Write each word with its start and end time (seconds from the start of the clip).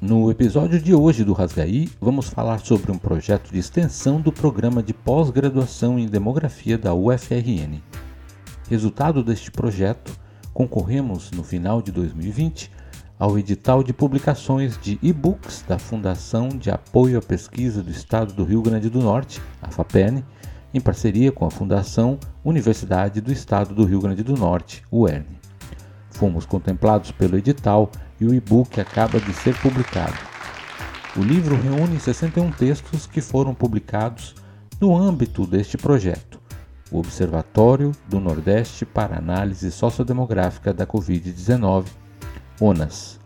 No 0.00 0.30
episódio 0.30 0.80
de 0.80 0.94
hoje 0.94 1.24
do 1.24 1.34
Rasgaí, 1.34 1.90
vamos 2.00 2.30
falar 2.30 2.60
sobre 2.60 2.90
um 2.90 2.96
projeto 2.96 3.52
de 3.52 3.58
extensão 3.58 4.18
do 4.18 4.32
programa 4.32 4.82
de 4.82 4.94
pós-graduação 4.94 5.98
em 5.98 6.06
demografia 6.06 6.78
da 6.78 6.94
UFRN. 6.94 7.82
Resultado 8.66 9.22
deste 9.22 9.50
projeto, 9.50 10.18
concorremos 10.54 11.30
no 11.32 11.44
final 11.44 11.82
de 11.82 11.92
2020 11.92 12.72
ao 13.18 13.38
edital 13.38 13.82
de 13.82 13.92
publicações 13.92 14.78
de 14.78 14.98
e-books 15.02 15.66
da 15.68 15.78
Fundação 15.78 16.48
de 16.48 16.70
Apoio 16.70 17.18
à 17.18 17.22
Pesquisa 17.22 17.82
do 17.82 17.90
Estado 17.90 18.32
do 18.32 18.42
Rio 18.42 18.62
Grande 18.62 18.88
do 18.88 19.00
Norte, 19.00 19.38
a 19.60 19.70
FAPERN, 19.70 20.24
em 20.72 20.80
parceria 20.80 21.30
com 21.30 21.44
a 21.44 21.50
Fundação 21.50 22.18
Universidade 22.42 23.20
do 23.20 23.30
Estado 23.30 23.74
do 23.74 23.84
Rio 23.84 24.00
Grande 24.00 24.22
do 24.22 24.34
Norte, 24.34 24.82
UERN. 24.90 25.26
Fomos 26.10 26.46
contemplados 26.46 27.10
pelo 27.12 27.36
edital 27.36 27.90
e 28.20 28.26
o 28.26 28.34
e-book 28.34 28.80
acaba 28.80 29.18
de 29.18 29.32
ser 29.32 29.56
publicado. 29.60 30.16
O 31.16 31.22
livro 31.22 31.56
reúne 31.56 31.98
61 31.98 32.52
textos 32.52 33.06
que 33.06 33.20
foram 33.20 33.54
publicados 33.54 34.34
no 34.80 34.96
âmbito 34.96 35.46
deste 35.46 35.76
projeto, 35.76 36.40
o 36.90 36.98
Observatório 36.98 37.92
do 38.08 38.20
Nordeste 38.20 38.84
para 38.84 39.18
Análise 39.18 39.70
Sociodemográfica 39.70 40.72
da 40.72 40.86
Covid-19, 40.86 41.86
ONAS, 42.60 43.18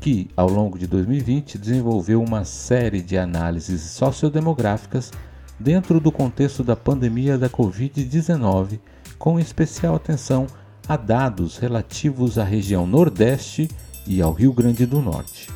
que, 0.00 0.28
ao 0.36 0.48
longo 0.48 0.78
de 0.78 0.86
2020, 0.86 1.58
desenvolveu 1.58 2.22
uma 2.22 2.44
série 2.44 3.00
de 3.00 3.16
análises 3.16 3.82
sociodemográficas 3.82 5.12
dentro 5.60 6.00
do 6.00 6.10
contexto 6.10 6.64
da 6.64 6.74
pandemia 6.74 7.38
da 7.38 7.48
Covid-19, 7.48 8.80
com 9.16 9.38
especial 9.38 9.94
atenção 9.94 10.46
a 10.88 10.96
dados 10.96 11.56
relativos 11.56 12.36
à 12.36 12.44
região 12.44 12.86
Nordeste 12.86 13.68
e 14.06 14.20
ao 14.20 14.32
Rio 14.32 14.52
Grande 14.52 14.86
do 14.86 15.00
Norte. 15.00 15.48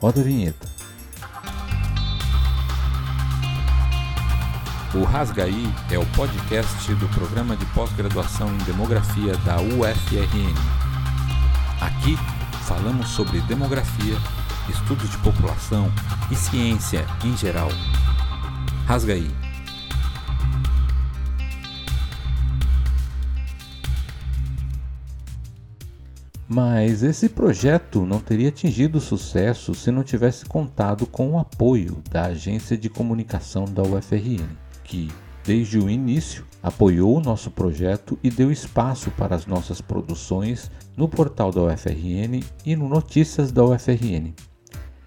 Roda 0.00 0.20
a 0.20 0.24
vinheta. 0.24 0.68
O 4.94 5.04
Rasgaí 5.04 5.66
é 5.90 5.98
o 5.98 6.06
podcast 6.06 6.94
do 6.94 7.08
programa 7.08 7.56
de 7.56 7.66
pós-graduação 7.66 8.48
em 8.54 8.58
demografia 8.64 9.36
da 9.38 9.56
UFRN. 9.60 10.54
Aqui 11.80 12.16
falamos 12.66 13.08
sobre 13.08 13.40
demografia, 13.42 14.16
estudos 14.68 15.10
de 15.10 15.18
população 15.18 15.92
e 16.30 16.34
ciência 16.34 17.06
em 17.24 17.36
geral. 17.36 17.68
Rasgaí 18.86 19.45
Mas 26.48 27.02
esse 27.02 27.28
projeto 27.28 28.06
não 28.06 28.20
teria 28.20 28.50
atingido 28.50 29.00
sucesso 29.00 29.74
se 29.74 29.90
não 29.90 30.04
tivesse 30.04 30.44
contado 30.44 31.04
com 31.04 31.32
o 31.32 31.38
apoio 31.38 32.00
da 32.08 32.26
agência 32.26 32.78
de 32.78 32.88
comunicação 32.88 33.64
da 33.64 33.82
UFRN, 33.82 34.46
que, 34.84 35.10
desde 35.44 35.76
o 35.76 35.90
início, 35.90 36.46
apoiou 36.62 37.16
o 37.16 37.20
nosso 37.20 37.50
projeto 37.50 38.16
e 38.22 38.30
deu 38.30 38.52
espaço 38.52 39.10
para 39.10 39.34
as 39.34 39.44
nossas 39.44 39.80
produções 39.80 40.70
no 40.96 41.08
portal 41.08 41.50
da 41.50 41.62
UFRN 41.62 42.44
e 42.64 42.76
no 42.76 42.88
Notícias 42.88 43.50
da 43.50 43.64
UFRN. 43.64 44.32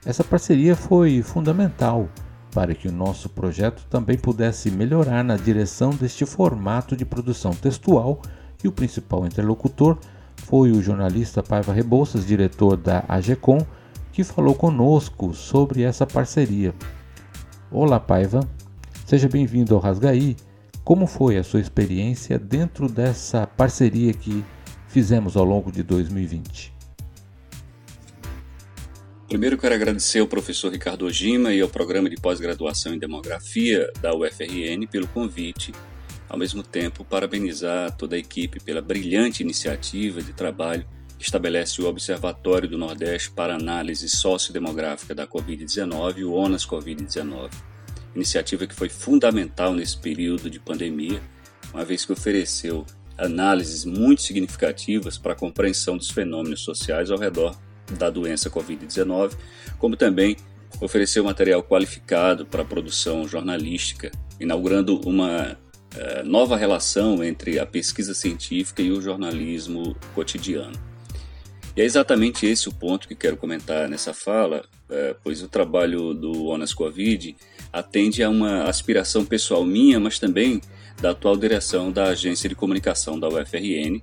Essa 0.05 0.25
parceria 0.25 0.75
foi 0.75 1.21
fundamental 1.21 2.09
para 2.51 2.73
que 2.73 2.87
o 2.87 2.91
nosso 2.91 3.29
projeto 3.29 3.85
também 3.89 4.17
pudesse 4.17 4.69
melhorar 4.71 5.23
na 5.23 5.37
direção 5.37 5.91
deste 5.91 6.25
formato 6.25 6.97
de 6.97 7.05
produção 7.05 7.51
textual 7.51 8.21
e 8.61 8.67
o 8.67 8.71
principal 8.71 9.25
interlocutor 9.25 9.97
foi 10.45 10.71
o 10.71 10.81
jornalista 10.81 11.43
Paiva 11.43 11.73
Rebouças, 11.73 12.25
diretor 12.25 12.75
da 12.75 13.03
AGECOM, 13.07 13.59
que 14.11 14.23
falou 14.23 14.55
conosco 14.55 15.33
sobre 15.33 15.83
essa 15.83 16.05
parceria. 16.05 16.73
Olá, 17.71 17.99
Paiva. 17.99 18.41
Seja 19.05 19.29
bem-vindo 19.29 19.75
ao 19.75 19.81
Rasgaí. 19.81 20.35
Como 20.83 21.05
foi 21.05 21.37
a 21.37 21.43
sua 21.43 21.59
experiência 21.59 22.39
dentro 22.39 22.89
dessa 22.89 23.45
parceria 23.45 24.13
que 24.13 24.43
fizemos 24.87 25.37
ao 25.37 25.45
longo 25.45 25.71
de 25.71 25.83
2020? 25.83 26.73
Primeiro 29.27 29.57
quero 29.57 29.75
agradecer 29.75 30.19
ao 30.19 30.27
professor 30.27 30.71
Ricardo 30.71 31.05
Ojima 31.05 31.53
e 31.53 31.61
ao 31.61 31.69
programa 31.69 32.09
de 32.09 32.15
pós-graduação 32.15 32.95
em 32.95 32.97
demografia 32.97 33.87
da 34.01 34.15
UFRN 34.15 34.87
pelo 34.89 35.07
convite 35.07 35.71
ao 36.29 36.37
mesmo 36.37 36.61
tempo, 36.61 37.03
parabenizar 37.03 37.95
toda 37.97 38.15
a 38.15 38.19
equipe 38.19 38.59
pela 38.59 38.81
brilhante 38.81 39.41
iniciativa 39.41 40.21
de 40.21 40.31
trabalho 40.31 40.85
que 41.17 41.25
estabelece 41.25 41.81
o 41.81 41.87
Observatório 41.87 42.69
do 42.69 42.77
Nordeste 42.77 43.31
para 43.31 43.55
Análise 43.55 44.07
Sociodemográfica 44.07 45.15
da 45.15 45.27
Covid-19, 45.27 46.23
o 46.23 46.31
ONAS 46.31 46.65
Covid-19. 46.65 47.51
Iniciativa 48.15 48.67
que 48.67 48.75
foi 48.75 48.89
fundamental 48.89 49.73
nesse 49.73 49.97
período 49.97 50.49
de 50.49 50.59
pandemia, 50.59 51.21
uma 51.73 51.83
vez 51.83 52.05
que 52.05 52.13
ofereceu 52.13 52.85
análises 53.17 53.83
muito 53.83 54.21
significativas 54.21 55.17
para 55.17 55.33
a 55.33 55.35
compreensão 55.35 55.97
dos 55.97 56.09
fenômenos 56.09 56.61
sociais 56.61 57.11
ao 57.11 57.17
redor 57.17 57.57
da 57.97 58.09
doença 58.09 58.49
Covid-19, 58.49 59.33
como 59.77 59.97
também 59.97 60.37
ofereceu 60.79 61.23
material 61.23 61.63
qualificado 61.63 62.45
para 62.45 62.61
a 62.61 62.65
produção 62.65 63.27
jornalística, 63.27 64.11
inaugurando 64.39 65.01
uma 65.01 65.57
é, 65.95 66.23
nova 66.23 66.55
relação 66.55 67.23
entre 67.23 67.59
a 67.59 67.65
pesquisa 67.65 68.13
científica 68.13 68.81
e 68.81 68.91
o 68.91 69.01
jornalismo 69.01 69.95
cotidiano. 70.13 70.77
E 71.75 71.81
é 71.81 71.85
exatamente 71.85 72.45
esse 72.45 72.67
o 72.67 72.73
ponto 72.73 73.07
que 73.07 73.15
quero 73.15 73.37
comentar 73.37 73.87
nessa 73.87 74.13
fala, 74.13 74.63
é, 74.89 75.15
pois 75.23 75.41
o 75.41 75.47
trabalho 75.47 76.13
do 76.13 76.47
ONAS 76.47 76.73
Covid 76.73 77.35
atende 77.71 78.23
a 78.23 78.29
uma 78.29 78.63
aspiração 78.63 79.23
pessoal 79.23 79.63
minha, 79.63 79.99
mas 79.99 80.19
também 80.19 80.61
da 81.01 81.11
atual 81.11 81.37
direção 81.37 81.91
da 81.91 82.05
Agência 82.05 82.49
de 82.49 82.55
Comunicação 82.55 83.19
da 83.19 83.27
UFRN, 83.27 84.01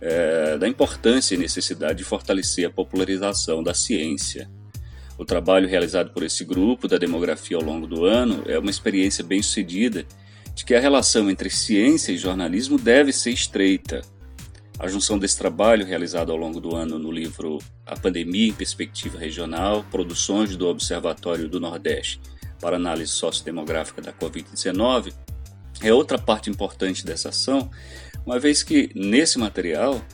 é, 0.00 0.58
da 0.58 0.66
importância 0.66 1.34
e 1.34 1.38
necessidade 1.38 1.98
de 1.98 2.04
fortalecer 2.04 2.66
a 2.66 2.70
popularização 2.70 3.62
da 3.62 3.74
ciência. 3.74 4.50
O 5.16 5.24
trabalho 5.24 5.68
realizado 5.68 6.12
por 6.12 6.22
esse 6.22 6.44
grupo 6.44 6.86
da 6.86 6.96
demografia 6.96 7.56
ao 7.56 7.62
longo 7.62 7.86
do 7.86 8.04
ano 8.04 8.44
é 8.46 8.58
uma 8.58 8.70
experiência 8.70 9.24
bem 9.24 9.42
sucedida 9.42 10.06
de 10.58 10.64
que 10.64 10.74
a 10.74 10.80
relação 10.80 11.30
entre 11.30 11.48
ciência 11.48 12.10
e 12.10 12.18
jornalismo 12.18 12.76
deve 12.76 13.12
ser 13.12 13.30
estreita. 13.30 14.02
A 14.76 14.88
junção 14.88 15.16
desse 15.16 15.38
trabalho, 15.38 15.86
realizado 15.86 16.32
ao 16.32 16.36
longo 16.36 16.60
do 16.60 16.74
ano 16.74 16.98
no 16.98 17.12
livro 17.12 17.58
A 17.86 17.96
Pandemia 17.96 18.48
em 18.48 18.52
Perspectiva 18.52 19.20
Regional, 19.20 19.84
Produções 19.88 20.56
do 20.56 20.66
Observatório 20.66 21.48
do 21.48 21.60
Nordeste 21.60 22.20
para 22.60 22.74
Análise 22.74 23.12
Sociodemográfica 23.12 24.02
da 24.02 24.12
Covid-19, 24.12 25.14
é 25.80 25.94
outra 25.94 26.18
parte 26.18 26.50
importante 26.50 27.06
dessa 27.06 27.28
ação, 27.28 27.70
uma 28.26 28.40
vez 28.40 28.64
que, 28.64 28.90
nesse 28.96 29.38
material, 29.38 30.04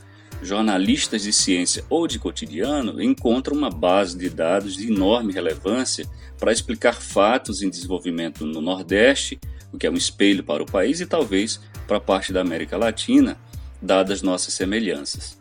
jornalistas 0.42 1.22
de 1.22 1.32
ciência 1.32 1.86
ou 1.88 2.06
de 2.06 2.18
cotidiano 2.18 3.02
encontram 3.02 3.56
uma 3.56 3.70
base 3.70 4.18
de 4.18 4.28
dados 4.28 4.76
de 4.76 4.88
enorme 4.88 5.32
relevância 5.32 6.06
para 6.38 6.52
explicar 6.52 7.00
fatos 7.00 7.62
em 7.62 7.70
desenvolvimento 7.70 8.44
no 8.44 8.60
Nordeste 8.60 9.40
o 9.74 9.78
que 9.78 9.86
é 9.86 9.90
um 9.90 9.96
espelho 9.96 10.44
para 10.44 10.62
o 10.62 10.66
país 10.66 11.00
e 11.00 11.06
talvez 11.06 11.60
para 11.86 11.98
parte 12.00 12.32
da 12.32 12.40
América 12.40 12.76
Latina, 12.76 13.36
dadas 13.82 14.22
nossas 14.22 14.54
semelhanças. 14.54 15.36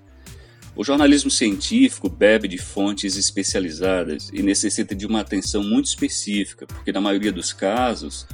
O 0.75 0.83
jornalismo 0.83 1.29
científico 1.29 2.09
bebe 2.09 2.47
de 2.47 2.57
fontes 2.57 3.15
especializadas 3.15 4.31
e 4.33 4.41
necessita 4.41 4.95
de 4.95 5.05
uma 5.05 5.19
atenção 5.19 5.63
muito 5.63 5.85
específica, 5.85 6.65
porque 6.65 6.91
na 6.91 6.99
maioria 6.99 7.31
dos 7.31 7.53
casos 7.53 8.25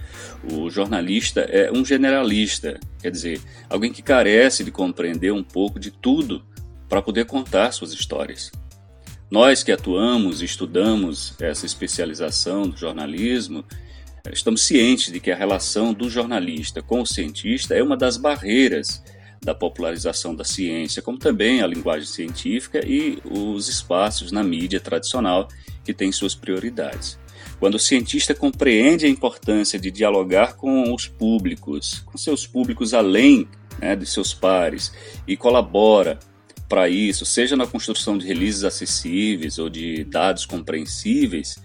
o 0.49 0.69
jornalista 0.69 1.41
é 1.41 1.69
um 1.69 1.83
generalista, 1.83 2.79
quer 3.01 3.11
dizer, 3.11 3.41
alguém 3.69 3.91
que 3.91 4.01
carece 4.01 4.63
de 4.63 4.71
compreender 4.71 5.33
um 5.33 5.43
pouco 5.43 5.77
de 5.77 5.91
tudo 5.91 6.41
para 6.87 7.01
poder 7.01 7.25
contar 7.25 7.73
suas 7.73 7.91
histórias. 7.91 8.49
Nós 9.29 9.61
que 9.61 9.71
atuamos 9.73 10.41
e 10.41 10.45
estudamos 10.45 11.33
essa 11.41 11.65
especialização 11.65 12.69
do 12.69 12.77
jornalismo 12.77 13.65
Estamos 14.31 14.61
cientes 14.61 15.11
de 15.11 15.19
que 15.19 15.31
a 15.31 15.35
relação 15.35 15.93
do 15.93 16.09
jornalista 16.09 16.81
com 16.81 17.01
o 17.01 17.05
cientista 17.05 17.73
é 17.73 17.81
uma 17.81 17.97
das 17.97 18.15
barreiras 18.15 19.03
da 19.41 19.55
popularização 19.55 20.35
da 20.35 20.43
ciência, 20.43 21.01
como 21.01 21.17
também 21.17 21.61
a 21.61 21.67
linguagem 21.67 22.07
científica 22.07 22.85
e 22.85 23.19
os 23.25 23.67
espaços 23.67 24.31
na 24.31 24.43
mídia 24.43 24.79
tradicional 24.79 25.47
que 25.83 25.93
têm 25.93 26.11
suas 26.11 26.35
prioridades. 26.35 27.17
Quando 27.59 27.75
o 27.75 27.79
cientista 27.79 28.35
compreende 28.35 29.05
a 29.05 29.09
importância 29.09 29.79
de 29.79 29.89
dialogar 29.89 30.55
com 30.55 30.93
os 30.93 31.07
públicos, 31.07 32.03
com 32.05 32.17
seus 32.17 32.45
públicos 32.45 32.93
além 32.93 33.47
né, 33.79 33.95
de 33.95 34.05
seus 34.05 34.33
pares, 34.33 34.93
e 35.27 35.35
colabora 35.35 36.19
para 36.67 36.87
isso, 36.87 37.25
seja 37.25 37.55
na 37.55 37.65
construção 37.65 38.17
de 38.17 38.27
releases 38.27 38.63
acessíveis 38.63 39.57
ou 39.57 39.69
de 39.69 40.03
dados 40.03 40.45
compreensíveis, 40.45 41.55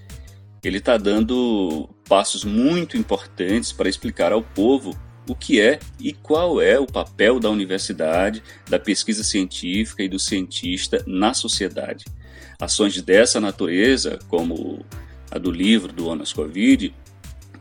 ele 0.63 0.79
está 0.79 0.97
dando 0.97 1.89
passos 2.09 2.45
muito 2.45 2.97
importantes 2.97 3.73
para 3.73 3.89
explicar 3.89 4.33
ao 4.33 4.43
povo 4.43 4.97
o 5.29 5.35
que 5.35 5.61
é 5.61 5.79
e 5.99 6.13
qual 6.13 6.61
é 6.61 6.79
o 6.79 6.87
papel 6.87 7.41
da 7.41 7.51
universidade, 7.51 8.43
da 8.69 8.79
pesquisa 8.79 9.25
científica 9.25 10.03
e 10.03 10.09
do 10.09 10.19
cientista 10.19 11.03
na 11.07 11.33
sociedade. 11.33 12.05
Ações 12.61 13.01
dessa 13.01 13.41
natureza, 13.41 14.19
como 14.29 14.85
a 15.31 15.39
do 15.39 15.51
livro 15.51 15.93
do 15.93 16.07
Onas 16.07 16.33
Covid, 16.33 16.95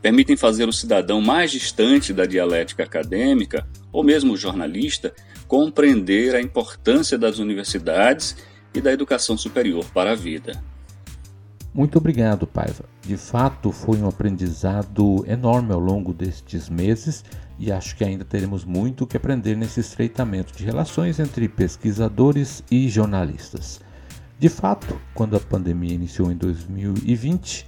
permitem 0.00 0.36
fazer 0.36 0.68
o 0.68 0.72
cidadão 0.72 1.20
mais 1.20 1.50
distante 1.50 2.12
da 2.12 2.26
dialética 2.26 2.82
acadêmica, 2.82 3.66
ou 3.90 4.04
mesmo 4.04 4.34
o 4.34 4.36
jornalista, 4.36 5.14
compreender 5.48 6.34
a 6.34 6.40
importância 6.42 7.16
das 7.16 7.38
universidades 7.38 8.36
e 8.74 8.80
da 8.80 8.92
educação 8.92 9.38
superior 9.38 9.84
para 9.94 10.12
a 10.12 10.14
vida. 10.14 10.62
Muito 11.74 11.98
obrigado, 11.98 12.46
Paiva. 12.46 12.84
De 13.02 13.16
fato, 13.16 13.72
foi 13.72 14.00
um 14.00 14.06
aprendizado 14.06 15.24
enorme 15.26 15.72
ao 15.72 15.80
longo 15.80 16.14
destes 16.14 16.68
meses 16.68 17.24
e 17.58 17.72
acho 17.72 17.96
que 17.96 18.04
ainda 18.04 18.24
teremos 18.24 18.64
muito 18.64 19.08
que 19.08 19.16
aprender 19.16 19.56
nesse 19.56 19.80
estreitamento 19.80 20.56
de 20.56 20.64
relações 20.64 21.18
entre 21.18 21.48
pesquisadores 21.48 22.62
e 22.70 22.88
jornalistas. 22.88 23.80
De 24.38 24.48
fato, 24.48 25.00
quando 25.14 25.36
a 25.36 25.40
pandemia 25.40 25.94
iniciou 25.94 26.30
em 26.30 26.36
2020, 26.36 27.66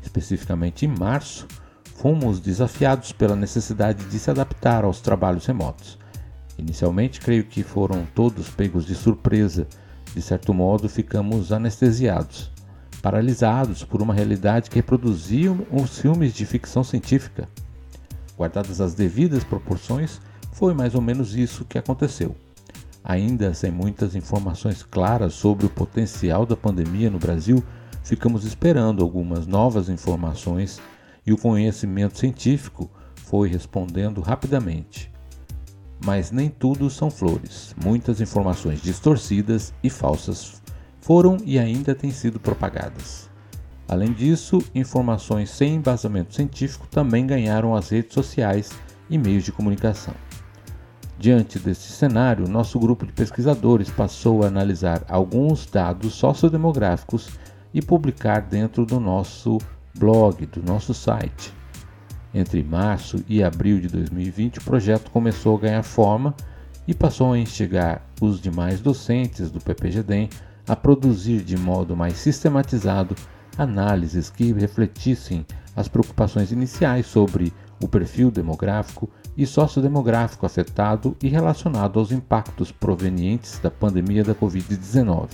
especificamente 0.00 0.86
em 0.86 0.88
março, 0.96 1.48
fomos 1.96 2.38
desafiados 2.38 3.10
pela 3.10 3.34
necessidade 3.34 4.04
de 4.04 4.20
se 4.20 4.30
adaptar 4.30 4.84
aos 4.84 5.00
trabalhos 5.00 5.46
remotos. 5.46 5.98
Inicialmente, 6.56 7.20
creio 7.20 7.42
que 7.42 7.64
foram 7.64 8.06
todos 8.14 8.48
pegos 8.50 8.86
de 8.86 8.94
surpresa. 8.94 9.66
De 10.14 10.22
certo 10.22 10.54
modo, 10.54 10.88
ficamos 10.88 11.50
anestesiados, 11.50 12.51
paralisados 13.02 13.82
por 13.82 14.00
uma 14.00 14.14
realidade 14.14 14.70
que 14.70 14.76
reproduzia 14.76 15.50
os 15.72 15.98
filmes 15.98 16.32
de 16.32 16.46
ficção 16.46 16.84
científica. 16.84 17.48
Guardadas 18.38 18.80
as 18.80 18.94
devidas 18.94 19.42
proporções, 19.42 20.20
foi 20.52 20.72
mais 20.72 20.94
ou 20.94 21.02
menos 21.02 21.34
isso 21.34 21.64
que 21.64 21.76
aconteceu. 21.76 22.36
Ainda 23.02 23.52
sem 23.52 23.72
muitas 23.72 24.14
informações 24.14 24.84
claras 24.84 25.34
sobre 25.34 25.66
o 25.66 25.70
potencial 25.70 26.46
da 26.46 26.56
pandemia 26.56 27.10
no 27.10 27.18
Brasil, 27.18 27.62
ficamos 28.04 28.44
esperando 28.44 29.02
algumas 29.02 29.44
novas 29.48 29.88
informações 29.88 30.80
e 31.26 31.32
o 31.32 31.38
conhecimento 31.38 32.16
científico 32.16 32.88
foi 33.16 33.48
respondendo 33.48 34.20
rapidamente. 34.20 35.10
Mas 36.04 36.30
nem 36.30 36.48
tudo 36.48 36.88
são 36.88 37.10
flores. 37.10 37.74
Muitas 37.82 38.20
informações 38.20 38.80
distorcidas 38.80 39.74
e 39.82 39.90
falsas 39.90 40.61
foram 41.02 41.36
e 41.44 41.58
ainda 41.58 41.94
têm 41.94 42.10
sido 42.10 42.40
propagadas. 42.40 43.28
Além 43.86 44.12
disso, 44.12 44.62
informações 44.74 45.50
sem 45.50 45.74
embasamento 45.74 46.34
científico 46.34 46.86
também 46.86 47.26
ganharam 47.26 47.74
as 47.74 47.90
redes 47.90 48.14
sociais 48.14 48.70
e 49.10 49.18
meios 49.18 49.44
de 49.44 49.52
comunicação. 49.52 50.14
Diante 51.18 51.58
deste 51.58 51.92
cenário, 51.92 52.48
nosso 52.48 52.78
grupo 52.80 53.04
de 53.04 53.12
pesquisadores 53.12 53.90
passou 53.90 54.42
a 54.42 54.46
analisar 54.46 55.04
alguns 55.08 55.66
dados 55.66 56.14
sociodemográficos 56.14 57.28
e 57.74 57.82
publicar 57.82 58.40
dentro 58.40 58.86
do 58.86 58.98
nosso 58.98 59.58
blog, 59.94 60.46
do 60.46 60.62
nosso 60.62 60.94
site. 60.94 61.52
Entre 62.34 62.62
março 62.62 63.22
e 63.28 63.42
abril 63.42 63.78
de 63.78 63.88
2020, 63.88 64.58
o 64.58 64.64
projeto 64.64 65.10
começou 65.10 65.56
a 65.56 65.60
ganhar 65.60 65.82
forma 65.82 66.34
e 66.88 66.94
passou 66.94 67.32
a 67.32 67.38
instigar 67.38 68.02
os 68.20 68.40
demais 68.40 68.80
docentes 68.80 69.50
do 69.50 69.60
PPGDEM 69.60 70.28
a 70.66 70.76
produzir 70.76 71.42
de 71.42 71.56
modo 71.56 71.96
mais 71.96 72.14
sistematizado 72.14 73.14
análises 73.56 74.30
que 74.30 74.52
refletissem 74.52 75.44
as 75.74 75.88
preocupações 75.88 76.52
iniciais 76.52 77.06
sobre 77.06 77.52
o 77.80 77.88
perfil 77.88 78.30
demográfico 78.30 79.08
e 79.36 79.46
sociodemográfico 79.46 80.46
afetado 80.46 81.16
e 81.22 81.28
relacionado 81.28 81.98
aos 81.98 82.12
impactos 82.12 82.70
provenientes 82.70 83.58
da 83.58 83.70
pandemia 83.70 84.22
da 84.22 84.34
Covid-19. 84.34 85.30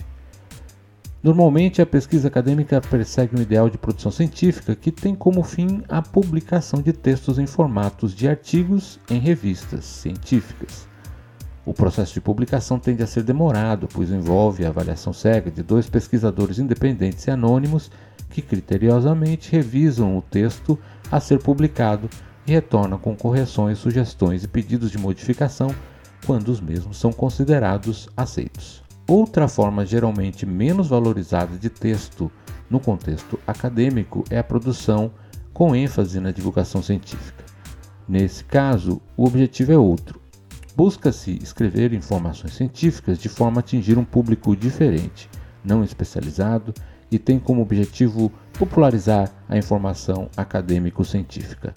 Normalmente, 1.20 1.82
a 1.82 1.86
pesquisa 1.86 2.28
acadêmica 2.28 2.80
persegue 2.80 3.36
um 3.36 3.42
ideal 3.42 3.68
de 3.68 3.76
produção 3.76 4.10
científica 4.10 4.76
que 4.76 4.92
tem 4.92 5.16
como 5.16 5.42
fim 5.42 5.82
a 5.88 6.00
publicação 6.00 6.80
de 6.80 6.92
textos 6.92 7.40
em 7.40 7.46
formatos 7.46 8.14
de 8.14 8.28
artigos 8.28 9.00
em 9.10 9.18
revistas 9.18 9.84
científicas. 9.84 10.86
O 11.68 11.74
processo 11.74 12.14
de 12.14 12.20
publicação 12.22 12.78
tende 12.78 13.02
a 13.02 13.06
ser 13.06 13.22
demorado, 13.22 13.86
pois 13.92 14.10
envolve 14.10 14.64
a 14.64 14.70
avaliação 14.70 15.12
cega 15.12 15.50
de 15.50 15.62
dois 15.62 15.86
pesquisadores 15.86 16.58
independentes 16.58 17.26
e 17.26 17.30
anônimos 17.30 17.90
que 18.30 18.40
criteriosamente 18.40 19.52
revisam 19.52 20.16
o 20.16 20.22
texto 20.22 20.78
a 21.12 21.20
ser 21.20 21.42
publicado 21.42 22.08
e 22.46 22.52
retornam 22.52 22.96
com 22.96 23.14
correções, 23.14 23.76
sugestões 23.76 24.44
e 24.44 24.48
pedidos 24.48 24.90
de 24.90 24.96
modificação 24.96 25.68
quando 26.24 26.48
os 26.48 26.58
mesmos 26.58 26.96
são 26.96 27.12
considerados 27.12 28.08
aceitos. 28.16 28.82
Outra 29.06 29.46
forma 29.46 29.84
geralmente 29.84 30.46
menos 30.46 30.88
valorizada 30.88 31.58
de 31.58 31.68
texto 31.68 32.32
no 32.70 32.80
contexto 32.80 33.38
acadêmico 33.46 34.24
é 34.30 34.38
a 34.38 34.44
produção 34.44 35.10
com 35.52 35.76
ênfase 35.76 36.18
na 36.18 36.30
divulgação 36.30 36.82
científica. 36.82 37.44
Nesse 38.08 38.42
caso, 38.42 39.02
o 39.14 39.26
objetivo 39.26 39.72
é 39.72 39.76
outro. 39.76 40.27
Busca-se 40.78 41.36
escrever 41.42 41.92
informações 41.92 42.54
científicas 42.54 43.18
de 43.18 43.28
forma 43.28 43.58
a 43.58 43.62
atingir 43.62 43.98
um 43.98 44.04
público 44.04 44.54
diferente, 44.54 45.28
não 45.64 45.82
especializado 45.82 46.72
e 47.10 47.18
tem 47.18 47.36
como 47.36 47.62
objetivo 47.62 48.30
popularizar 48.56 49.28
a 49.48 49.58
informação 49.58 50.28
acadêmico-científica, 50.36 51.74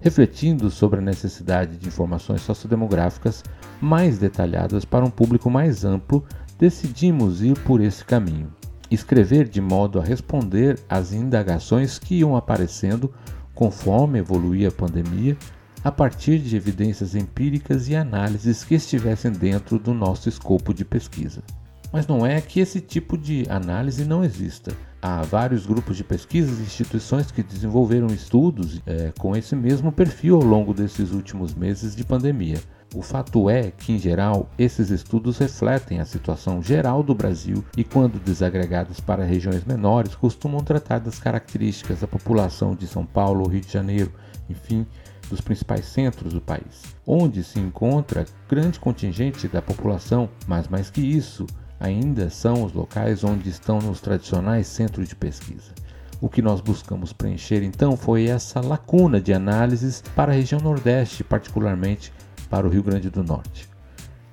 refletindo 0.00 0.70
sobre 0.70 0.98
a 0.98 1.02
necessidade 1.02 1.78
de 1.78 1.88
informações 1.88 2.42
sociodemográficas 2.42 3.42
mais 3.80 4.18
detalhadas 4.18 4.84
para 4.84 5.06
um 5.06 5.10
público 5.10 5.48
mais 5.48 5.82
amplo 5.82 6.22
decidimos 6.58 7.40
ir 7.40 7.58
por 7.60 7.80
esse 7.80 8.04
caminho. 8.04 8.52
Escrever 8.90 9.48
de 9.48 9.62
modo 9.62 9.98
a 9.98 10.04
responder 10.04 10.78
às 10.90 11.10
indagações 11.10 11.98
que 11.98 12.16
iam 12.16 12.36
aparecendo 12.36 13.10
conforme 13.54 14.18
evoluía 14.18 14.68
a 14.68 14.72
pandemia, 14.72 15.38
a 15.86 15.92
partir 15.92 16.40
de 16.40 16.56
evidências 16.56 17.14
empíricas 17.14 17.88
e 17.88 17.94
análises 17.94 18.64
que 18.64 18.74
estivessem 18.74 19.30
dentro 19.30 19.78
do 19.78 19.94
nosso 19.94 20.28
escopo 20.28 20.74
de 20.74 20.84
pesquisa. 20.84 21.44
Mas 21.92 22.08
não 22.08 22.26
é 22.26 22.40
que 22.40 22.58
esse 22.58 22.80
tipo 22.80 23.16
de 23.16 23.46
análise 23.48 24.04
não 24.04 24.24
exista. 24.24 24.76
Há 25.00 25.22
vários 25.22 25.64
grupos 25.64 25.96
de 25.96 26.02
pesquisas 26.02 26.58
e 26.58 26.62
instituições 26.62 27.30
que 27.30 27.40
desenvolveram 27.40 28.08
estudos 28.08 28.82
é, 28.84 29.12
com 29.16 29.36
esse 29.36 29.54
mesmo 29.54 29.92
perfil 29.92 30.34
ao 30.34 30.42
longo 30.42 30.74
desses 30.74 31.12
últimos 31.12 31.54
meses 31.54 31.94
de 31.94 32.02
pandemia. 32.02 32.58
O 32.92 33.00
fato 33.00 33.48
é 33.48 33.70
que, 33.70 33.92
em 33.92 33.98
geral, 34.00 34.50
esses 34.58 34.90
estudos 34.90 35.38
refletem 35.38 36.00
a 36.00 36.04
situação 36.04 36.60
geral 36.60 37.00
do 37.00 37.14
Brasil 37.14 37.64
e, 37.76 37.84
quando 37.84 38.18
desagregados 38.18 38.98
para 38.98 39.24
regiões 39.24 39.64
menores, 39.64 40.16
costumam 40.16 40.64
tratar 40.64 40.98
das 40.98 41.20
características 41.20 42.00
da 42.00 42.08
população 42.08 42.74
de 42.74 42.88
São 42.88 43.06
Paulo, 43.06 43.46
Rio 43.46 43.60
de 43.60 43.72
Janeiro, 43.72 44.12
enfim, 44.50 44.84
dos 45.28 45.40
principais 45.40 45.86
centros 45.86 46.32
do 46.32 46.40
país, 46.40 46.82
onde 47.06 47.42
se 47.42 47.58
encontra 47.58 48.26
grande 48.48 48.78
contingente 48.78 49.48
da 49.48 49.60
população, 49.60 50.28
mas 50.46 50.68
mais 50.68 50.90
que 50.90 51.00
isso, 51.00 51.46
ainda 51.78 52.30
são 52.30 52.64
os 52.64 52.72
locais 52.72 53.24
onde 53.24 53.48
estão 53.48 53.78
os 53.90 54.00
tradicionais 54.00 54.66
centros 54.66 55.08
de 55.08 55.16
pesquisa. 55.16 55.72
O 56.20 56.28
que 56.28 56.40
nós 56.40 56.60
buscamos 56.60 57.12
preencher 57.12 57.62
então 57.62 57.96
foi 57.96 58.24
essa 58.24 58.60
lacuna 58.60 59.20
de 59.20 59.32
análises 59.34 60.02
para 60.14 60.32
a 60.32 60.34
região 60.34 60.60
Nordeste, 60.60 61.22
particularmente 61.22 62.12
para 62.48 62.66
o 62.66 62.70
Rio 62.70 62.82
Grande 62.82 63.10
do 63.10 63.22
Norte. 63.22 63.68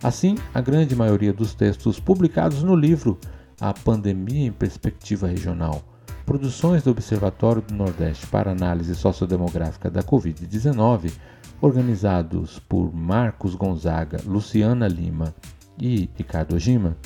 Assim, 0.02 0.36
a 0.54 0.62
grande 0.62 0.96
maioria 0.96 1.34
dos 1.34 1.54
textos 1.54 2.00
publicados 2.00 2.64
no 2.64 2.76
livro 2.76 3.20
A 3.60 3.74
Pandemia 3.74 4.48
em 4.48 4.52
Perspectiva 4.52 5.28
Regional, 5.28 5.82
produções 6.26 6.84
do 6.84 6.92
Observatório 6.92 7.62
do 7.62 7.74
Nordeste 7.74 8.28
para 8.28 8.52
Análise 8.52 8.96
Sociodemográfica 8.96 9.90
da 9.90 10.02
Covid-19, 10.02 11.12
organizados 11.62 12.60
por 12.60 12.94
Marcos 12.94 13.56
Gonzaga, 13.56 14.20
Luciana 14.26 14.88
Lima 14.88 15.34
e 15.78 16.10
Ricardo 16.16 16.56
Ojima, 16.56 16.98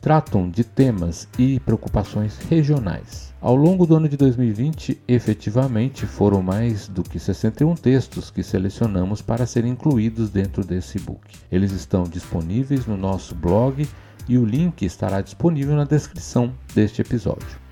tratam 0.00 0.50
de 0.50 0.62
temas 0.62 1.26
e 1.38 1.58
preocupações 1.60 2.36
regionais. 2.50 3.32
Ao 3.40 3.56
longo 3.56 3.86
do 3.86 3.96
ano 3.96 4.08
de 4.08 4.16
2020, 4.16 5.00
efetivamente 5.08 6.04
foram 6.04 6.42
mais 6.42 6.88
do 6.88 7.02
que 7.02 7.18
61 7.18 7.74
textos 7.74 8.30
que 8.30 8.42
selecionamos 8.42 9.22
para 9.22 9.46
serem 9.46 9.72
incluídos 9.72 10.28
dentro 10.28 10.62
desse 10.64 10.98
book. 10.98 11.22
Eles 11.50 11.72
estão 11.72 12.04
disponíveis 12.04 12.86
no 12.86 12.96
nosso 12.96 13.34
blog 13.34 13.88
e 14.28 14.36
o 14.36 14.44
link 14.44 14.84
estará 14.84 15.20
disponível 15.20 15.74
na 15.74 15.84
descrição 15.84 16.52
deste 16.74 17.00
episódio. 17.00 17.63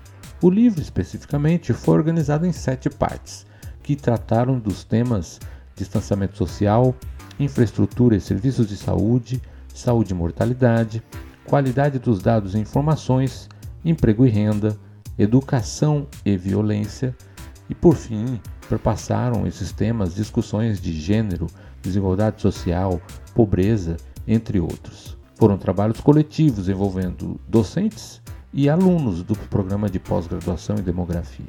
O 0.43 0.49
livro, 0.49 0.81
especificamente, 0.81 1.71
foi 1.71 1.95
organizado 1.95 2.45
em 2.45 2.51
sete 2.51 2.89
partes, 2.89 3.45
que 3.81 3.95
trataram 3.95 4.59
dos 4.59 4.83
temas 4.83 5.39
distanciamento 5.73 6.35
social, 6.35 6.93
infraestrutura 7.39 8.17
e 8.17 8.19
serviços 8.19 8.67
de 8.67 8.75
saúde, 8.75 9.41
saúde 9.73 10.11
e 10.11 10.13
mortalidade, 10.13 11.01
qualidade 11.45 11.97
dos 11.97 12.21
dados 12.21 12.55
e 12.55 12.59
informações, 12.59 13.47
emprego 13.85 14.25
e 14.25 14.29
renda, 14.29 14.77
educação 15.17 16.07
e 16.25 16.35
violência, 16.35 17.15
e 17.69 17.73
por 17.73 17.95
fim 17.95 18.37
perpassaram 18.67 19.47
esses 19.47 19.71
temas 19.71 20.13
discussões 20.13 20.81
de 20.81 20.91
gênero, 20.91 21.47
desigualdade 21.81 22.41
social, 22.41 22.99
pobreza, 23.33 23.95
entre 24.27 24.59
outros. 24.59 25.17
Foram 25.35 25.57
trabalhos 25.57 26.01
coletivos 26.01 26.67
envolvendo 26.67 27.39
docentes 27.47 28.21
e 28.53 28.69
alunos 28.69 29.23
do 29.23 29.35
programa 29.35 29.89
de 29.89 29.99
pós-graduação 29.99 30.77
em 30.77 30.83
demografia, 30.83 31.47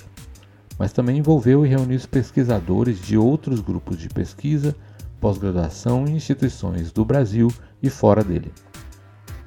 mas 0.79 0.93
também 0.93 1.19
envolveu 1.19 1.67
e 1.67 1.69
reuniu 1.69 2.01
pesquisadores 2.09 2.99
de 3.01 3.19
outros 3.19 3.61
grupos 3.61 3.99
de 3.99 4.09
pesquisa, 4.09 4.75
pós-graduação 5.21 6.07
e 6.07 6.13
instituições 6.13 6.91
do 6.91 7.05
Brasil 7.05 7.53
e 7.83 7.91
fora 7.91 8.25
dele. 8.25 8.53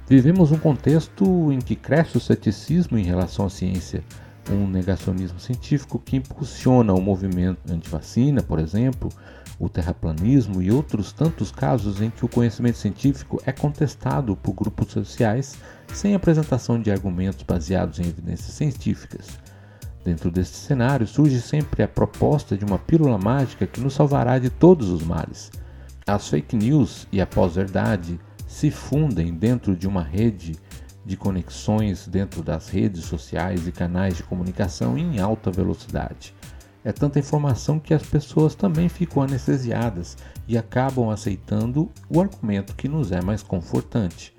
Vivemos 0.08 0.52
um 0.52 0.58
contexto 0.58 1.52
em 1.52 1.58
que 1.58 1.76
cresce 1.76 2.16
o 2.16 2.20
ceticismo 2.20 2.96
em 2.96 3.04
relação 3.04 3.44
à 3.44 3.50
ciência, 3.50 4.02
um 4.50 4.66
negacionismo 4.66 5.38
científico 5.38 5.98
que 5.98 6.16
impulsiona 6.16 6.92
o 6.92 7.00
movimento 7.00 7.60
anti-vacina, 7.70 8.42
por 8.42 8.58
exemplo, 8.58 9.10
o 9.58 9.68
terraplanismo 9.68 10.62
e 10.62 10.70
outros 10.70 11.12
tantos 11.12 11.50
casos 11.50 12.00
em 12.00 12.10
que 12.10 12.24
o 12.24 12.28
conhecimento 12.28 12.78
científico 12.78 13.42
é 13.44 13.52
contestado 13.52 14.36
por 14.36 14.52
grupos 14.52 14.92
sociais 14.92 15.56
sem 15.92 16.14
apresentação 16.14 16.80
de 16.80 16.90
argumentos 16.90 17.42
baseados 17.42 17.98
em 17.98 18.06
evidências 18.06 18.52
científicas. 18.52 19.26
Dentro 20.04 20.30
deste 20.30 20.56
cenário 20.56 21.06
surge 21.06 21.40
sempre 21.40 21.82
a 21.82 21.88
proposta 21.88 22.56
de 22.56 22.64
uma 22.64 22.78
pílula 22.78 23.18
mágica 23.18 23.66
que 23.66 23.80
nos 23.80 23.94
salvará 23.94 24.38
de 24.38 24.48
todos 24.48 24.88
os 24.88 25.02
males. 25.02 25.50
As 26.06 26.28
fake 26.28 26.56
news 26.56 27.06
e 27.12 27.20
a 27.20 27.26
pós-verdade 27.26 28.18
se 28.46 28.70
fundem 28.70 29.34
dentro 29.34 29.76
de 29.76 29.86
uma 29.86 30.02
rede 30.02 30.56
de 31.08 31.16
conexões 31.16 32.06
dentro 32.06 32.42
das 32.42 32.68
redes 32.68 33.06
sociais 33.06 33.66
e 33.66 33.72
canais 33.72 34.18
de 34.18 34.22
comunicação 34.22 34.98
em 34.98 35.18
alta 35.18 35.50
velocidade. 35.50 36.34
É 36.84 36.92
tanta 36.92 37.18
informação 37.18 37.80
que 37.80 37.94
as 37.94 38.02
pessoas 38.02 38.54
também 38.54 38.90
ficam 38.90 39.22
anestesiadas 39.22 40.18
e 40.46 40.58
acabam 40.58 41.08
aceitando 41.08 41.90
o 42.10 42.20
argumento 42.20 42.76
que 42.76 42.88
nos 42.88 43.10
é 43.10 43.22
mais 43.22 43.42
confortante. 43.42 44.36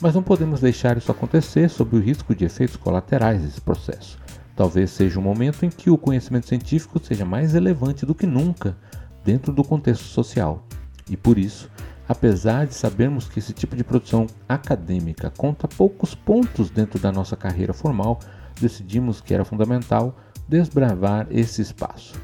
Mas 0.00 0.14
não 0.14 0.22
podemos 0.22 0.60
deixar 0.60 0.96
isso 0.96 1.10
acontecer 1.10 1.68
sob 1.68 1.96
o 1.96 2.00
risco 2.00 2.36
de 2.36 2.44
efeitos 2.44 2.76
colaterais 2.76 3.42
desse 3.42 3.60
processo. 3.60 4.16
Talvez 4.54 4.90
seja 4.90 5.18
o 5.18 5.22
um 5.22 5.24
momento 5.24 5.66
em 5.66 5.70
que 5.70 5.90
o 5.90 5.98
conhecimento 5.98 6.46
científico 6.46 7.04
seja 7.04 7.24
mais 7.24 7.52
relevante 7.52 8.06
do 8.06 8.14
que 8.14 8.26
nunca 8.26 8.76
dentro 9.24 9.52
do 9.52 9.64
contexto 9.64 10.04
social. 10.04 10.64
E 11.08 11.16
por 11.16 11.36
isso, 11.36 11.68
apesar 12.10 12.66
de 12.66 12.74
sabermos 12.74 13.28
que 13.28 13.38
esse 13.38 13.52
tipo 13.52 13.76
de 13.76 13.84
produção 13.84 14.26
acadêmica 14.48 15.30
conta 15.30 15.68
poucos 15.68 16.12
pontos 16.12 16.68
dentro 16.68 16.98
da 16.98 17.12
nossa 17.12 17.36
carreira 17.36 17.72
formal, 17.72 18.18
decidimos 18.60 19.20
que 19.20 19.32
era 19.32 19.44
fundamental 19.44 20.16
desbravar 20.48 21.28
esse 21.30 21.62
espaço. 21.62 22.20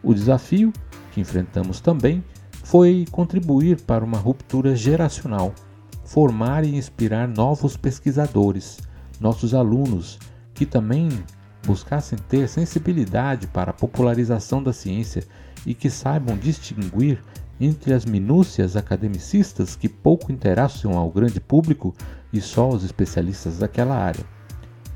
O 0.00 0.14
desafio 0.14 0.72
que 1.10 1.20
enfrentamos 1.20 1.80
também 1.80 2.22
foi 2.62 3.04
contribuir 3.10 3.80
para 3.80 4.04
uma 4.04 4.16
ruptura 4.16 4.76
geracional, 4.76 5.52
formar 6.04 6.62
e 6.62 6.76
inspirar 6.76 7.26
novos 7.26 7.76
pesquisadores, 7.76 8.78
nossos 9.18 9.54
alunos, 9.54 10.20
que 10.54 10.64
também 10.64 11.08
buscassem 11.66 12.16
ter 12.28 12.48
sensibilidade 12.48 13.48
para 13.48 13.72
a 13.72 13.74
popularização 13.74 14.62
da 14.62 14.72
ciência 14.72 15.24
e 15.66 15.74
que 15.74 15.90
saibam 15.90 16.36
distinguir 16.36 17.18
entre 17.60 17.92
as 17.92 18.04
minúcias 18.04 18.74
academicistas 18.76 19.76
que 19.76 19.88
pouco 19.88 20.32
interessam 20.32 20.96
ao 20.96 21.10
grande 21.10 21.40
público 21.40 21.94
e 22.32 22.40
só 22.40 22.62
aos 22.62 22.82
especialistas 22.82 23.58
daquela 23.58 23.94
área. 23.94 24.24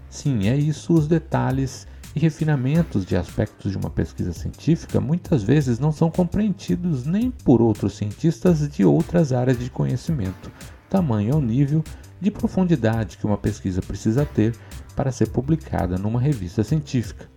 Sim, 0.09 0.49
é 0.49 0.57
isso 0.57 0.95
os 0.95 1.07
detalhes 1.07 1.87
e 2.15 2.21
refinamentos 2.21 3.05
de 3.05 3.17
aspectos 3.17 3.73
de 3.73 3.77
uma 3.77 3.91
pesquisa 3.91 4.33
científica 4.33 5.01
muitas 5.01 5.43
vezes 5.43 5.79
não 5.79 5.91
são 5.91 6.11
compreendidos 6.11 7.05
nem 7.05 7.31
por 7.31 7.61
outros 7.61 7.95
cientistas 7.95 8.69
de 8.69 8.85
outras 8.85 9.33
áreas 9.33 9.59
de 9.59 9.69
conhecimento. 9.69 10.51
Tamanho 10.89 11.33
é 11.33 11.37
o 11.37 11.41
nível 11.41 11.83
de 12.21 12.31
profundidade 12.31 13.19
que 13.19 13.27
uma 13.27 13.37
pesquisa 13.37 13.83
precisa 13.83 14.25
ter 14.25 14.55
para 14.95 15.11
ser 15.11 15.29
publicada 15.29 15.99
numa 15.99 16.21
revista 16.21 16.63
científica. 16.63 17.29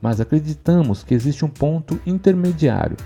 Mas 0.00 0.20
acreditamos 0.20 1.04
que 1.04 1.14
existe 1.14 1.44
um 1.44 1.48
ponto 1.48 2.00
intermediário. 2.06 2.96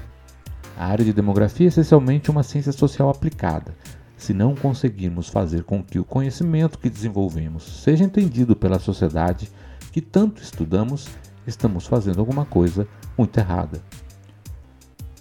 A 0.80 0.86
área 0.86 1.04
de 1.04 1.12
demografia 1.12 1.66
é 1.66 1.68
essencialmente 1.68 2.30
uma 2.30 2.42
ciência 2.42 2.72
social 2.72 3.10
aplicada. 3.10 3.76
Se 4.16 4.32
não 4.32 4.54
conseguirmos 4.54 5.28
fazer 5.28 5.62
com 5.62 5.84
que 5.84 5.98
o 5.98 6.04
conhecimento 6.06 6.78
que 6.78 6.88
desenvolvemos 6.88 7.82
seja 7.82 8.02
entendido 8.02 8.56
pela 8.56 8.78
sociedade, 8.78 9.50
que 9.92 10.00
tanto 10.00 10.40
estudamos, 10.40 11.06
estamos 11.46 11.86
fazendo 11.86 12.20
alguma 12.20 12.46
coisa 12.46 12.88
muito 13.18 13.36
errada. 13.38 13.82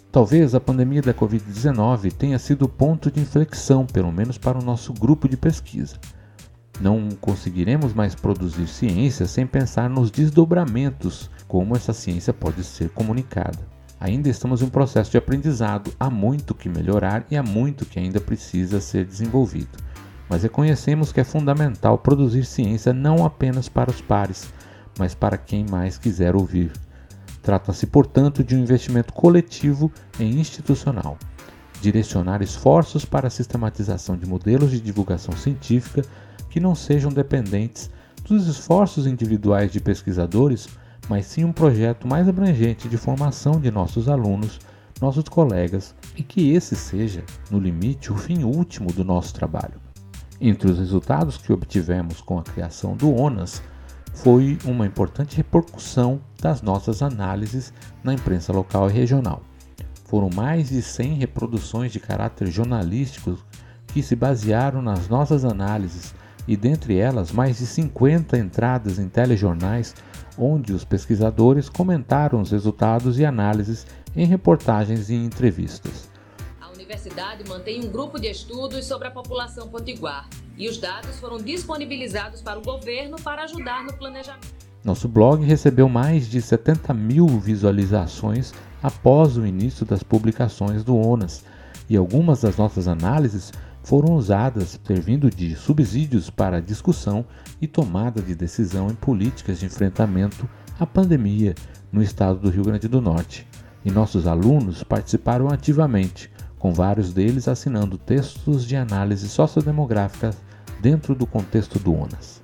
Talvez 0.09 0.55
a 0.55 0.61
pandemia 0.61 1.01
da 1.01 1.13
Covid-19 1.13 2.13
tenha 2.13 2.39
sido 2.39 2.63
o 2.63 2.69
ponto 2.69 3.11
de 3.11 3.19
inflexão, 3.19 3.85
pelo 3.85 4.13
menos 4.13 4.37
para 4.37 4.57
o 4.57 4.63
nosso 4.63 4.93
grupo 4.93 5.27
de 5.27 5.35
pesquisa. 5.35 5.97
Não 6.79 7.09
conseguiremos 7.19 7.93
mais 7.93 8.15
produzir 8.15 8.65
ciência 8.65 9.27
sem 9.27 9.45
pensar 9.45 9.89
nos 9.89 10.09
desdobramentos, 10.09 11.29
como 11.49 11.75
essa 11.75 11.91
ciência 11.91 12.31
pode 12.31 12.63
ser 12.63 12.91
comunicada. 12.91 13.78
Ainda 13.99 14.29
estamos 14.29 14.61
em 14.61 14.65
um 14.65 14.69
processo 14.69 15.11
de 15.11 15.17
aprendizado, 15.17 15.91
há 15.99 16.09
muito 16.09 16.55
que 16.55 16.69
melhorar 16.69 17.25
e 17.29 17.35
há 17.35 17.43
muito 17.43 17.85
que 17.85 17.99
ainda 17.99 18.21
precisa 18.21 18.79
ser 18.79 19.05
desenvolvido. 19.05 19.77
Mas 20.29 20.43
reconhecemos 20.43 21.11
que 21.11 21.19
é 21.19 21.23
fundamental 21.23 21.97
produzir 21.97 22.45
ciência 22.45 22.93
não 22.93 23.25
apenas 23.25 23.67
para 23.67 23.91
os 23.91 23.99
pares, 23.99 24.53
mas 24.97 25.13
para 25.13 25.37
quem 25.37 25.65
mais 25.69 25.97
quiser 25.97 26.33
ouvir. 26.33 26.71
Trata-se, 27.41 27.87
portanto, 27.87 28.41
de 28.41 28.55
um 28.55 28.59
investimento 28.59 29.11
coletivo 29.11 29.91
e 30.17 30.23
institucional. 30.23 31.17
Direcionar 31.81 32.41
esforços 32.41 33.03
para 33.03 33.27
a 33.27 33.31
sistematização 33.31 34.15
de 34.15 34.25
modelos 34.25 34.71
de 34.71 34.79
divulgação 34.79 35.35
científica 35.35 36.03
que 36.49 36.59
não 36.59 36.73
sejam 36.73 37.11
dependentes 37.11 37.89
dos 38.25 38.47
esforços 38.47 39.07
individuais 39.07 39.71
de 39.71 39.79
pesquisadores, 39.79 40.69
mas 41.09 41.25
sim 41.25 41.43
um 41.43 41.51
projeto 41.51 42.07
mais 42.07 42.29
abrangente 42.29 42.87
de 42.87 42.95
formação 42.95 43.59
de 43.59 43.71
nossos 43.71 44.07
alunos, 44.07 44.59
nossos 45.01 45.23
colegas, 45.23 45.95
e 46.15 46.21
que 46.21 46.51
esse 46.51 46.75
seja, 46.75 47.23
no 47.49 47.59
limite, 47.59 48.13
o 48.13 48.15
fim 48.15 48.43
último 48.43 48.93
do 48.93 49.03
nosso 49.03 49.33
trabalho. 49.33 49.81
Entre 50.39 50.69
os 50.69 50.77
resultados 50.77 51.35
que 51.35 51.51
obtivemos 51.51 52.21
com 52.21 52.37
a 52.37 52.43
criação 52.43 52.95
do 52.95 53.13
ONAS 53.13 53.61
foi 54.13 54.57
uma 54.63 54.85
importante 54.85 55.35
repercussão 55.35 56.21
das 56.39 56.61
nossas 56.61 57.01
análises 57.01 57.73
na 58.03 58.13
imprensa 58.13 58.53
local 58.53 58.89
e 58.89 58.93
regional. 58.93 59.41
Foram 60.05 60.29
mais 60.33 60.69
de 60.69 60.81
100 60.81 61.15
reproduções 61.15 61.91
de 61.91 61.99
caráter 61.99 62.47
jornalístico 62.47 63.37
que 63.87 64.03
se 64.03 64.15
basearam 64.15 64.81
nas 64.81 65.07
nossas 65.07 65.43
análises 65.43 66.13
e 66.47 66.55
dentre 66.55 66.97
elas 66.97 67.31
mais 67.31 67.57
de 67.57 67.65
50 67.65 68.37
entradas 68.37 68.97
em 68.97 69.07
telejornais 69.07 69.95
onde 70.39 70.73
os 70.73 70.85
pesquisadores 70.85 71.67
comentaram 71.67 72.41
os 72.41 72.51
resultados 72.51 73.19
e 73.19 73.25
análises 73.25 73.85
em 74.15 74.25
reportagens 74.25 75.09
e 75.09 75.15
entrevistas. 75.15 76.09
A 76.61 76.69
universidade 76.69 77.47
mantém 77.47 77.83
um 77.83 77.91
grupo 77.91 78.19
de 78.19 78.27
estudos 78.27 78.85
sobre 78.85 79.09
a 79.09 79.11
população 79.11 79.67
potiguar 79.67 80.29
e 80.57 80.69
os 80.69 80.77
dados 80.77 81.19
foram 81.19 81.37
disponibilizados 81.37 82.41
para 82.41 82.57
o 82.57 82.61
governo 82.61 83.17
para 83.21 83.43
ajudar 83.43 83.83
no 83.83 83.93
planejamento. 83.93 84.69
Nosso 84.83 85.09
blog 85.09 85.43
recebeu 85.43 85.89
mais 85.89 86.29
de 86.29 86.41
70 86.41 86.93
mil 86.93 87.27
visualizações 87.27 88.53
após 88.81 89.35
o 89.35 89.45
início 89.45 89.85
das 89.85 90.01
publicações 90.03 90.85
do 90.85 90.95
ONAS, 90.95 91.43
e 91.89 91.97
algumas 91.97 92.41
das 92.41 92.55
nossas 92.55 92.87
análises 92.87 93.51
foram 93.83 94.15
usadas 94.15 94.79
servindo 94.83 95.29
de 95.29 95.55
subsídios 95.55 96.29
para 96.29 96.61
discussão 96.61 97.25
e 97.61 97.67
tomada 97.67 98.21
de 98.21 98.35
decisão 98.35 98.89
em 98.89 98.95
políticas 98.95 99.59
de 99.59 99.65
enfrentamento 99.65 100.47
à 100.79 100.85
pandemia 100.85 101.55
no 101.91 102.01
estado 102.01 102.39
do 102.39 102.49
Rio 102.49 102.63
Grande 102.63 102.87
do 102.87 103.01
Norte. 103.01 103.47
E 103.83 103.91
nossos 103.91 104.27
alunos 104.27 104.83
participaram 104.83 105.49
ativamente, 105.49 106.29
com 106.57 106.73
vários 106.73 107.13
deles 107.13 107.47
assinando 107.47 107.97
textos 107.97 108.65
de 108.65 108.75
análise 108.75 109.27
sociodemográfica 109.29 110.31
dentro 110.81 111.15
do 111.15 111.25
contexto 111.25 111.79
do 111.79 111.93
ONAS. 111.93 112.41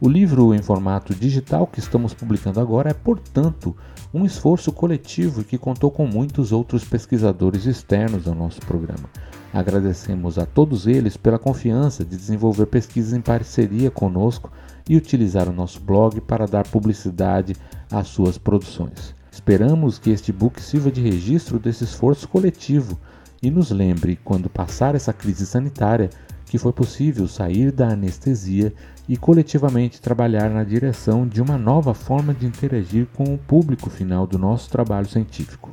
O 0.00 0.08
livro 0.08 0.54
em 0.54 0.62
formato 0.62 1.14
digital 1.14 1.66
que 1.66 1.78
estamos 1.78 2.14
publicando 2.14 2.58
agora 2.58 2.88
é, 2.88 2.94
portanto, 2.94 3.76
um 4.14 4.24
esforço 4.24 4.72
coletivo 4.72 5.44
que 5.44 5.58
contou 5.58 5.90
com 5.90 6.06
muitos 6.06 6.52
outros 6.52 6.84
pesquisadores 6.84 7.66
externos 7.66 8.26
ao 8.26 8.34
nosso 8.34 8.60
programa. 8.60 9.10
Agradecemos 9.52 10.38
a 10.38 10.46
todos 10.46 10.86
eles 10.86 11.16
pela 11.16 11.38
confiança 11.38 12.04
de 12.04 12.16
desenvolver 12.16 12.66
pesquisas 12.66 13.12
em 13.12 13.20
parceria 13.20 13.90
conosco 13.90 14.50
e 14.88 14.96
utilizar 14.96 15.48
o 15.48 15.52
nosso 15.52 15.80
blog 15.80 16.20
para 16.20 16.46
dar 16.46 16.66
publicidade 16.68 17.56
às 17.90 18.08
suas 18.08 18.38
produções. 18.38 19.14
Esperamos 19.32 19.98
que 19.98 20.10
este 20.10 20.32
book 20.32 20.62
sirva 20.62 20.90
de 20.90 21.00
registro 21.00 21.58
desse 21.58 21.84
esforço 21.84 22.28
coletivo 22.28 22.98
e 23.42 23.50
nos 23.50 23.70
lembre, 23.70 24.18
quando 24.22 24.50
passar 24.50 24.94
essa 24.94 25.12
crise 25.12 25.46
sanitária, 25.46 26.10
que 26.46 26.58
foi 26.58 26.72
possível 26.72 27.26
sair 27.26 27.72
da 27.72 27.88
anestesia 27.88 28.72
e 29.08 29.16
coletivamente 29.16 30.00
trabalhar 30.00 30.50
na 30.50 30.62
direção 30.62 31.26
de 31.26 31.40
uma 31.40 31.56
nova 31.56 31.94
forma 31.94 32.34
de 32.34 32.46
interagir 32.46 33.06
com 33.14 33.34
o 33.34 33.38
público 33.38 33.88
final 33.88 34.26
do 34.26 34.38
nosso 34.38 34.68
trabalho 34.68 35.08
científico. 35.08 35.72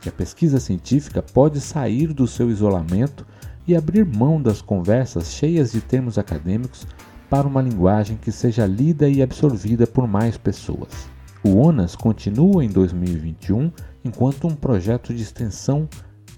Que 0.00 0.08
a 0.08 0.12
pesquisa 0.12 0.60
científica 0.60 1.22
pode 1.22 1.60
sair 1.60 2.12
do 2.12 2.26
seu 2.26 2.50
isolamento 2.50 3.26
e 3.66 3.76
abrir 3.76 4.04
mão 4.04 4.40
das 4.40 4.62
conversas 4.62 5.32
cheias 5.32 5.72
de 5.72 5.80
termos 5.80 6.18
acadêmicos 6.18 6.86
para 7.28 7.46
uma 7.46 7.60
linguagem 7.60 8.16
que 8.16 8.32
seja 8.32 8.64
lida 8.66 9.08
e 9.08 9.22
absorvida 9.22 9.86
por 9.86 10.08
mais 10.08 10.36
pessoas. 10.38 11.08
O 11.44 11.56
ONAS 11.56 11.94
continua 11.94 12.64
em 12.64 12.68
2021 12.68 13.70
enquanto 14.04 14.46
um 14.46 14.54
projeto 14.54 15.12
de 15.12 15.22
extensão 15.22 15.88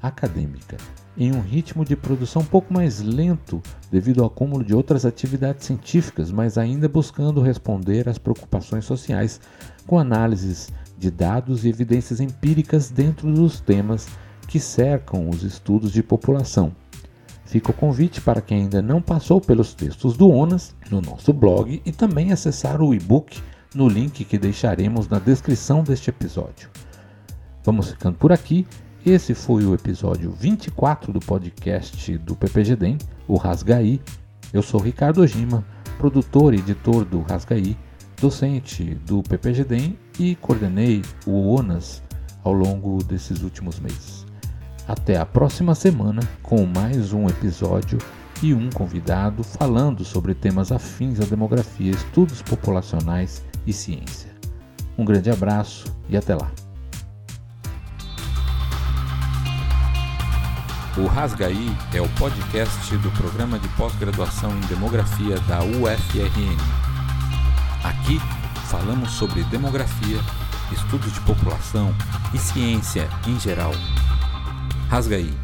acadêmica, 0.02 0.76
em 1.16 1.32
um 1.32 1.40
ritmo 1.40 1.84
de 1.84 1.94
produção 1.94 2.42
um 2.42 2.46
pouco 2.46 2.72
mais 2.72 3.00
lento 3.00 3.62
devido 3.90 4.20
ao 4.20 4.26
acúmulo 4.28 4.64
de 4.64 4.74
outras 4.74 5.04
atividades 5.04 5.66
científicas, 5.66 6.30
mas 6.30 6.58
ainda 6.58 6.88
buscando 6.88 7.40
responder 7.40 8.08
às 8.08 8.18
preocupações 8.18 8.84
sociais 8.84 9.40
com 9.86 9.98
análises 9.98 10.70
de 11.00 11.10
dados 11.10 11.64
e 11.64 11.68
evidências 11.70 12.20
empíricas 12.20 12.90
dentro 12.90 13.32
dos 13.32 13.58
temas 13.58 14.06
que 14.46 14.60
cercam 14.60 15.30
os 15.30 15.42
estudos 15.42 15.92
de 15.92 16.02
população. 16.02 16.76
Fica 17.46 17.70
o 17.70 17.74
convite 17.74 18.20
para 18.20 18.42
quem 18.42 18.62
ainda 18.62 18.82
não 18.82 19.00
passou 19.00 19.40
pelos 19.40 19.72
textos 19.72 20.16
do 20.16 20.28
ONAS 20.28 20.76
no 20.90 21.00
nosso 21.00 21.32
blog 21.32 21.80
e 21.84 21.90
também 21.90 22.32
acessar 22.32 22.82
o 22.82 22.94
e-book 22.94 23.40
no 23.74 23.88
link 23.88 24.24
que 24.24 24.38
deixaremos 24.38 25.08
na 25.08 25.18
descrição 25.18 25.82
deste 25.82 26.10
episódio. 26.10 26.68
Vamos 27.64 27.88
ficando 27.88 28.18
por 28.18 28.30
aqui. 28.30 28.66
Esse 29.04 29.34
foi 29.34 29.64
o 29.64 29.74
episódio 29.74 30.30
24 30.30 31.12
do 31.12 31.20
podcast 31.20 32.18
do 32.18 32.36
PPGDEM, 32.36 32.98
o 33.26 33.36
Rasgaí. 33.36 34.02
Eu 34.52 34.62
sou 34.62 34.78
Ricardo 34.78 35.22
Ojima, 35.22 35.64
produtor 35.96 36.52
e 36.52 36.58
editor 36.58 37.06
do 37.06 37.22
Rasgaí, 37.22 37.76
docente 38.20 38.94
do 39.06 39.22
PPGDEM 39.22 39.96
e 40.20 40.34
coordenei 40.34 41.02
o 41.26 41.54
ONAS 41.54 42.02
ao 42.44 42.52
longo 42.52 43.02
desses 43.02 43.42
últimos 43.42 43.80
meses. 43.80 44.26
Até 44.86 45.16
a 45.16 45.24
próxima 45.24 45.74
semana 45.74 46.20
com 46.42 46.66
mais 46.66 47.14
um 47.14 47.26
episódio 47.26 47.96
e 48.42 48.52
um 48.52 48.68
convidado 48.68 49.42
falando 49.42 50.04
sobre 50.04 50.34
temas 50.34 50.70
afins 50.70 51.20
à 51.20 51.24
demografia, 51.24 51.90
estudos 51.90 52.42
populacionais 52.42 53.42
e 53.66 53.72
ciência. 53.72 54.30
Um 54.98 55.06
grande 55.06 55.30
abraço 55.30 55.86
e 56.06 56.18
até 56.18 56.34
lá. 56.34 56.50
O 60.98 61.06
Rasgaí 61.06 61.74
é 61.94 62.02
o 62.02 62.08
podcast 62.10 62.94
do 62.98 63.10
programa 63.12 63.58
de 63.58 63.68
pós-graduação 63.68 64.50
em 64.54 64.60
demografia 64.66 65.38
da 65.40 65.60
UFRN. 65.60 66.58
Aqui 67.82 68.20
falamos 68.70 69.10
sobre 69.10 69.42
demografia, 69.44 70.20
estudos 70.70 71.12
de 71.12 71.20
população 71.22 71.92
e 72.32 72.38
ciência 72.38 73.08
em 73.26 73.38
geral. 73.38 73.72
Rasgaí 74.88 75.34